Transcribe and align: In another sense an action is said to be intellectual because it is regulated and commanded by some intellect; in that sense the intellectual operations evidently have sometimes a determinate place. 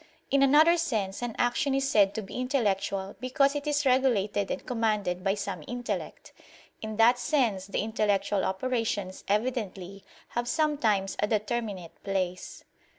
In 0.31 0.41
another 0.41 0.77
sense 0.77 1.21
an 1.21 1.35
action 1.37 1.75
is 1.75 1.87
said 1.87 2.15
to 2.15 2.23
be 2.23 2.35
intellectual 2.39 3.15
because 3.19 3.53
it 3.53 3.67
is 3.67 3.85
regulated 3.85 4.49
and 4.49 4.65
commanded 4.65 5.23
by 5.23 5.35
some 5.35 5.61
intellect; 5.67 6.33
in 6.81 6.95
that 6.95 7.19
sense 7.19 7.67
the 7.67 7.81
intellectual 7.83 8.43
operations 8.43 9.23
evidently 9.27 10.03
have 10.29 10.47
sometimes 10.47 11.15
a 11.19 11.27
determinate 11.27 12.03
place. 12.03 12.63